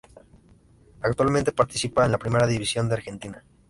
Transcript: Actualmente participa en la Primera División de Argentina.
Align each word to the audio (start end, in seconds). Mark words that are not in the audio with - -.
Actualmente 1.03 1.51
participa 1.51 2.03
en 2.05 2.11
la 2.11 2.17
Primera 2.17 2.47
División 2.47 2.87
de 2.89 2.95
Argentina. 2.95 3.43